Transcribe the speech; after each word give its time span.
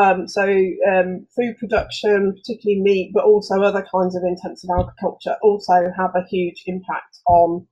Um, 0.00 0.26
so 0.26 0.42
um, 0.90 1.26
food 1.36 1.58
production, 1.58 2.32
particularly 2.32 2.80
meat, 2.80 3.10
but 3.12 3.24
also 3.24 3.60
other 3.60 3.86
kinds 3.92 4.16
of 4.16 4.22
intensive 4.24 4.70
agriculture, 4.70 5.36
also 5.42 5.92
have 5.94 6.12
a 6.14 6.26
huge 6.26 6.62
impact 6.66 7.18
on 7.26 7.66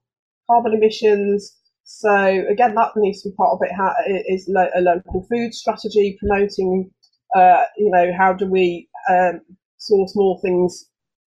carbon 0.46 0.74
emissions. 0.74 1.56
So 1.84 2.44
again, 2.50 2.74
that 2.74 2.90
needs 2.96 3.22
to 3.22 3.30
be 3.30 3.34
part 3.34 3.52
of 3.52 3.60
it. 3.62 4.24
Is 4.28 4.46
lo- 4.46 4.68
a 4.76 4.82
local 4.82 5.26
food 5.30 5.54
strategy 5.54 6.18
promoting? 6.20 6.90
Uh, 7.34 7.62
you 7.78 7.90
know, 7.90 8.12
how 8.16 8.34
do 8.34 8.46
we 8.46 8.90
um, 9.08 9.40
source 9.78 10.14
more 10.14 10.38
things 10.42 10.90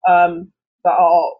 um, 0.09 0.51
that 0.83 0.93
are 0.97 1.31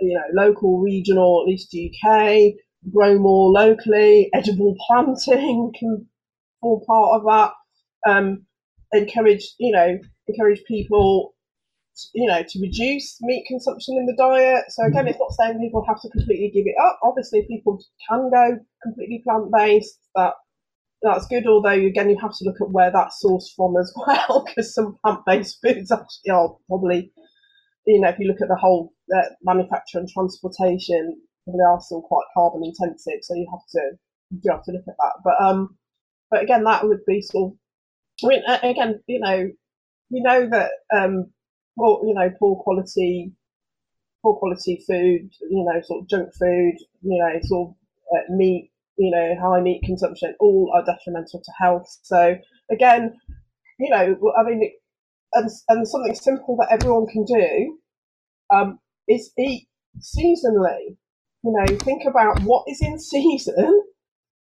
you 0.00 0.14
know 0.14 0.42
local, 0.42 0.80
regional, 0.80 1.42
at 1.42 1.50
least 1.50 1.76
UK? 1.76 2.54
Grow 2.90 3.18
more 3.18 3.50
locally. 3.50 4.30
Edible 4.34 4.74
planting 4.86 5.70
can 5.78 6.06
form 6.62 6.80
part 6.86 7.20
of 7.20 7.26
that. 7.26 7.52
Um, 8.10 8.46
encourage 8.92 9.54
you 9.58 9.72
know 9.72 9.98
encourage 10.28 10.62
people 10.64 11.34
you 12.14 12.26
know 12.26 12.42
to 12.42 12.60
reduce 12.60 13.18
meat 13.20 13.44
consumption 13.46 13.96
in 13.96 14.06
the 14.06 14.16
diet. 14.16 14.64
So 14.70 14.84
again 14.84 15.08
it's 15.08 15.18
not 15.18 15.32
saying 15.32 15.60
people 15.60 15.84
have 15.86 16.00
to 16.02 16.08
completely 16.10 16.50
give 16.54 16.66
it 16.66 16.76
up. 16.82 16.98
Obviously 17.02 17.46
people 17.48 17.78
can 18.08 18.30
go 18.30 18.58
completely 18.82 19.22
plant-based 19.24 19.98
that 20.14 20.34
that's 21.02 21.26
good 21.26 21.46
although 21.46 21.70
again 21.70 22.08
you 22.08 22.18
have 22.20 22.36
to 22.36 22.44
look 22.44 22.60
at 22.60 22.70
where 22.70 22.90
that's 22.90 23.22
sourced 23.22 23.54
from 23.56 23.76
as 23.76 23.92
well 24.06 24.44
because 24.46 24.74
some 24.74 24.96
plant-based 25.04 25.58
foods 25.60 25.90
actually 25.90 26.30
are 26.32 26.56
probably 26.68 27.12
you 27.86 28.00
know 28.00 28.08
if 28.08 28.18
you 28.18 28.28
look 28.28 28.40
at 28.40 28.48
the 28.48 28.56
whole 28.56 28.92
uh, 29.14 29.28
manufacture 29.42 29.98
and 29.98 30.08
transportation 30.08 31.20
they 31.46 31.64
are 31.68 31.80
still 31.80 32.02
quite 32.02 32.24
carbon 32.34 32.62
intensive 32.64 33.18
so 33.22 33.34
you 33.34 33.46
have 33.50 33.66
to 33.68 33.98
you 34.42 34.50
have 34.50 34.64
to 34.64 34.72
look 34.72 34.84
at 34.88 34.94
that. 34.98 35.14
But 35.24 35.44
um 35.44 35.76
but 36.30 36.42
again 36.42 36.64
that 36.64 36.86
would 36.86 37.04
be 37.06 37.20
sort 37.20 37.52
of 37.52 37.58
I 38.24 38.28
mean, 38.28 38.42
again, 38.62 39.00
you 39.06 39.20
know, 39.20 39.50
we 40.10 40.20
know 40.20 40.48
that 40.50 40.70
um, 40.94 41.32
poor, 41.78 42.06
you 42.06 42.14
know, 42.14 42.30
poor 42.38 42.56
quality, 42.62 43.32
poor 44.22 44.36
quality 44.36 44.82
food, 44.86 45.30
you 45.50 45.64
know, 45.64 45.80
sort 45.82 46.02
of 46.02 46.08
junk 46.08 46.28
food, 46.38 46.74
you 47.02 47.18
know, 47.18 47.40
sort 47.42 47.70
of 47.70 47.74
uh, 48.16 48.34
meat, 48.34 48.70
you 48.98 49.10
know, 49.10 49.36
high 49.40 49.60
meat 49.60 49.82
consumption, 49.84 50.34
all 50.40 50.72
are 50.74 50.84
detrimental 50.84 51.40
to 51.40 51.52
health. 51.60 51.86
So 52.02 52.36
again, 52.70 53.14
you 53.78 53.90
know, 53.90 54.16
I 54.38 54.42
mean, 54.44 54.70
and, 55.34 55.48
and 55.68 55.88
something 55.88 56.14
simple 56.14 56.56
that 56.58 56.68
everyone 56.70 57.06
can 57.06 57.24
do 57.24 57.78
um, 58.54 58.78
is 59.08 59.32
eat 59.38 59.66
seasonally. 59.98 60.96
You 61.44 61.52
know, 61.52 61.76
think 61.78 62.02
about 62.06 62.40
what 62.42 62.64
is 62.68 62.80
in 62.80 62.98
season 63.00 63.82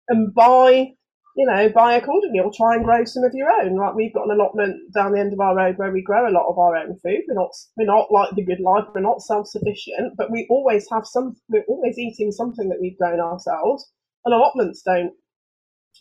and 0.09 0.35
buy 0.35 0.93
you 1.37 1.47
know, 1.47 1.69
buy 1.69 1.95
accordingly 1.95 2.41
or 2.41 2.53
try 2.53 2.75
and 2.75 2.85
grow 2.85 3.05
some 3.05 3.25
of 3.25 3.33
your 3.35 3.51
own. 3.51 3.77
Like 3.77 3.95
we've 3.95 4.13
got 4.13 4.25
an 4.25 4.33
allotment 4.33 4.93
down 4.93 5.13
the 5.13 5.21
end 5.21 5.33
of 5.33 5.41
our 5.41 5.57
road 5.57 5.79
where 5.79 5.93
we 5.93 6.03
grow 6.03 6.29
a 6.29 6.35
lot 6.35 6.49
of 6.49 6.59
our 6.59 6.77
own 6.77 6.99
food. 7.03 7.23
We're 7.29 7.35
not 7.35 7.51
we're 7.77 7.87
not 7.87 8.11
like 8.11 8.35
the 8.35 8.45
good 8.45 8.61
life, 8.61 8.85
we're 8.95 9.01
not 9.01 9.23
self 9.23 9.47
sufficient, 9.47 10.17
but 10.17 10.31
we 10.31 10.47
always 10.51 10.89
have 10.91 11.07
some 11.07 11.37
we're 11.49 11.65
always 11.69 11.99
eating 11.99 12.33
something 12.33 12.69
that 12.69 12.79
we've 12.81 12.99
grown 12.99 13.21
ourselves. 13.21 13.91
And 14.25 14.35
allotments 14.35 14.83
don't 14.83 15.13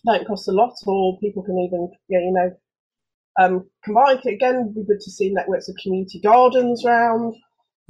don't 0.05 0.27
cost 0.27 0.47
a 0.47 0.51
lot 0.51 0.73
or 0.85 1.19
people 1.19 1.43
can 1.43 1.57
even 1.59 1.89
you 2.07 2.31
know 2.31 2.51
um 3.39 3.69
combine 3.83 4.17
again 4.25 4.73
we 4.75 4.83
good 4.85 4.99
to 4.99 5.11
see 5.11 5.31
networks 5.31 5.67
of 5.67 5.75
community 5.81 6.19
gardens 6.21 6.85
around 6.85 7.33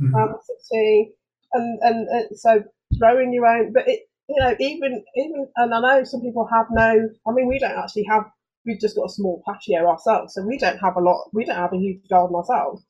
mm-hmm. 0.01 0.15
around 0.15 0.31
the 0.31 0.55
city 0.63 1.11
and, 1.53 1.79
and 1.81 2.07
and 2.07 2.39
so 2.39 2.63
growing 2.99 3.33
your 3.33 3.45
own 3.45 3.71
but 3.73 3.87
it 3.87 4.08
you 4.29 4.35
know, 4.39 4.55
even 4.59 5.03
even, 5.15 5.47
and 5.55 5.73
I 5.73 5.79
know 5.81 6.03
some 6.03 6.21
people 6.21 6.47
have 6.53 6.67
no. 6.71 7.09
I 7.27 7.31
mean, 7.31 7.47
we 7.47 7.59
don't 7.59 7.77
actually 7.77 8.05
have. 8.09 8.25
We've 8.65 8.79
just 8.79 8.95
got 8.95 9.05
a 9.05 9.13
small 9.13 9.41
patio 9.47 9.87
ourselves, 9.87 10.35
so 10.35 10.45
we 10.45 10.59
don't 10.59 10.77
have 10.77 10.95
a 10.97 11.01
lot. 11.01 11.29
We 11.33 11.45
don't 11.45 11.55
have 11.55 11.73
a 11.73 11.77
huge 11.77 12.07
garden 12.09 12.35
ourselves. 12.35 12.83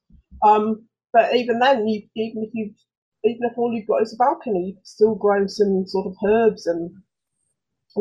Um, 0.45 0.87
but 1.13 1.35
even 1.35 1.59
then, 1.59 1.87
you 1.87 2.03
even 2.15 2.43
if 2.43 2.49
you've 2.53 2.75
even 3.23 3.49
if 3.49 3.57
all 3.57 3.73
you've 3.73 3.87
got 3.87 4.01
is 4.01 4.13
a 4.13 4.17
balcony, 4.17 4.67
you 4.67 4.73
can 4.73 4.85
still 4.85 5.15
grow 5.15 5.47
some 5.47 5.85
sort 5.87 6.07
of 6.07 6.15
herbs 6.27 6.67
and 6.67 6.91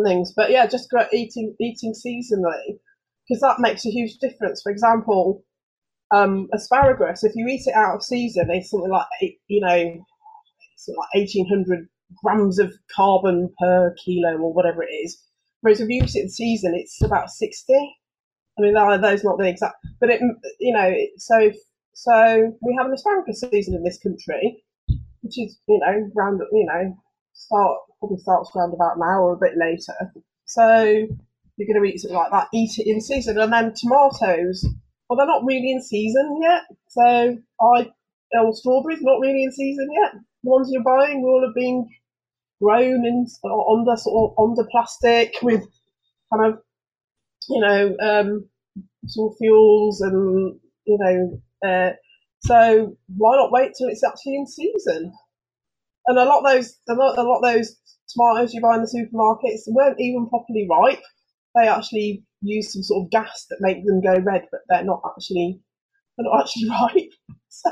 things. 0.04 0.32
But 0.34 0.50
yeah, 0.50 0.66
just 0.66 0.90
grow, 0.90 1.06
eating 1.12 1.54
eating 1.60 1.94
seasonally 1.94 2.78
because 3.28 3.40
that 3.42 3.60
makes 3.60 3.86
a 3.86 3.90
huge 3.90 4.18
difference. 4.18 4.62
For 4.62 4.72
example, 4.72 5.44
um, 6.14 6.48
asparagus, 6.54 7.24
if 7.24 7.32
you 7.36 7.46
eat 7.48 7.66
it 7.66 7.74
out 7.74 7.96
of 7.96 8.02
season, 8.02 8.48
it's 8.50 8.70
something 8.70 8.90
like 8.90 9.06
you 9.48 9.60
know, 9.60 10.04
something 10.76 10.98
like 10.98 11.22
eighteen 11.22 11.48
hundred 11.48 11.88
grams 12.22 12.58
of 12.58 12.72
carbon 12.94 13.52
per 13.60 13.94
kilo 14.04 14.36
or 14.38 14.52
whatever 14.52 14.82
it 14.82 14.92
is. 14.92 15.22
Whereas 15.60 15.80
if 15.80 15.88
you 15.88 16.02
use 16.02 16.14
it 16.14 16.22
in 16.24 16.30
season, 16.30 16.74
it's 16.74 17.02
about 17.02 17.30
60. 17.30 17.74
I 18.58 18.62
mean, 18.62 18.74
that, 18.74 19.00
that 19.00 19.14
is 19.14 19.24
not 19.24 19.38
the 19.38 19.48
exact, 19.48 19.76
but 20.00 20.10
it, 20.10 20.20
you 20.58 20.72
know, 20.72 20.92
so, 21.16 21.52
so 21.94 22.56
we 22.60 22.76
have 22.76 22.86
an 22.86 22.92
asparagus 22.92 23.40
season 23.40 23.74
in 23.74 23.84
this 23.84 23.98
country, 23.98 24.62
which 25.20 25.38
is, 25.38 25.58
you 25.68 25.78
know, 25.78 26.10
round, 26.14 26.40
you 26.52 26.66
know, 26.66 26.96
start, 27.34 27.78
probably 28.00 28.18
starts 28.18 28.50
around 28.54 28.74
about 28.74 28.98
now 28.98 29.20
or 29.20 29.34
a 29.34 29.38
bit 29.38 29.56
later. 29.56 30.12
So 30.44 31.06
you're 31.56 31.66
going 31.66 31.82
to 31.82 31.88
eat 31.88 32.00
something 32.00 32.16
like 32.16 32.30
that, 32.32 32.48
eat 32.52 32.78
it 32.78 32.88
in 32.88 33.00
season. 33.00 33.38
And 33.38 33.52
then 33.52 33.74
tomatoes, 33.74 34.66
well, 35.08 35.16
they're 35.16 35.26
not 35.26 35.44
really 35.44 35.72
in 35.72 35.82
season 35.82 36.40
yet. 36.42 36.62
So 36.88 37.38
I, 37.60 37.90
or 38.32 38.54
strawberries, 38.54 39.02
not 39.02 39.20
really 39.20 39.44
in 39.44 39.52
season 39.52 39.88
yet. 39.92 40.20
The 40.44 40.50
ones 40.50 40.68
you're 40.72 40.82
buying 40.82 41.22
will 41.22 41.46
have 41.46 41.54
been 41.54 41.88
grown 42.62 43.06
in 43.06 43.24
the 43.24 43.96
sort 43.96 44.32
of 44.32 44.50
under 44.50 44.68
plastic 44.70 45.34
with 45.42 45.62
kind 46.32 46.52
of 46.54 46.60
you 47.48 47.60
know 47.60 47.96
um, 48.00 48.48
sort 49.06 49.32
of 49.32 49.38
fuels 49.38 50.00
and 50.00 50.60
you 50.86 50.98
know 50.98 51.42
uh, 51.68 51.92
so 52.40 52.96
why 53.16 53.36
not 53.36 53.52
wait 53.52 53.72
till 53.76 53.88
it's 53.88 54.04
actually 54.04 54.36
in 54.36 54.46
season? 54.46 55.12
And 56.06 56.18
a 56.18 56.24
lot 56.24 56.44
of 56.44 56.52
those 56.52 56.78
a 56.88 56.94
lot, 56.94 57.18
a 57.18 57.22
lot 57.22 57.38
of 57.40 57.54
those 57.54 57.76
tomatoes 58.08 58.54
you 58.54 58.60
buy 58.62 58.76
in 58.76 58.82
the 58.82 58.88
supermarkets 58.88 59.62
weren't 59.68 60.00
even 60.00 60.28
properly 60.28 60.66
ripe. 60.70 61.02
They 61.54 61.68
actually 61.68 62.24
use 62.42 62.72
some 62.72 62.82
sort 62.82 63.04
of 63.04 63.10
gas 63.10 63.46
that 63.50 63.58
make 63.60 63.84
them 63.84 64.00
go 64.00 64.14
red, 64.22 64.46
but 64.50 64.60
they're 64.68 64.84
not 64.84 65.02
actually 65.06 65.60
they're 66.16 66.24
not 66.30 66.42
actually 66.42 66.68
ripe. 66.70 67.12
So 67.48 67.70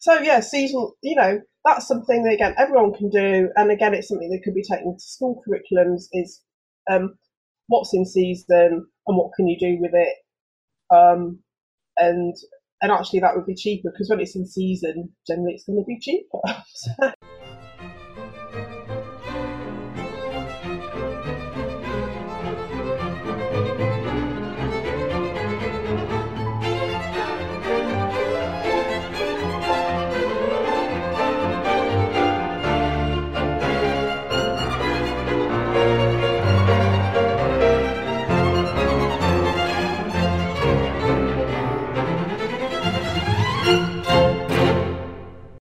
so 0.00 0.20
yeah, 0.20 0.40
seasonal. 0.40 0.96
You 1.02 1.16
know, 1.16 1.40
that's 1.64 1.86
something 1.86 2.24
that 2.24 2.34
again 2.34 2.54
everyone 2.58 2.94
can 2.94 3.10
do, 3.10 3.50
and 3.56 3.70
again, 3.70 3.94
it's 3.94 4.08
something 4.08 4.30
that 4.30 4.42
could 4.44 4.54
be 4.54 4.62
taken 4.62 4.94
to 4.94 5.00
school 5.00 5.42
curriculums. 5.46 6.04
Is 6.12 6.42
um, 6.90 7.14
what's 7.68 7.94
in 7.94 8.06
season 8.06 8.86
and 9.06 9.16
what 9.16 9.32
can 9.36 9.46
you 9.46 9.58
do 9.58 9.78
with 9.80 9.92
it, 9.94 10.16
um, 10.94 11.40
and 11.98 12.34
and 12.82 12.92
actually 12.92 13.20
that 13.20 13.36
would 13.36 13.46
be 13.46 13.54
cheaper 13.54 13.90
because 13.90 14.08
when 14.08 14.20
it's 14.20 14.36
in 14.36 14.46
season, 14.46 15.10
generally 15.26 15.54
it's 15.54 15.64
going 15.64 15.78
to 15.78 15.86
be 15.86 15.98
cheaper. 16.00 17.12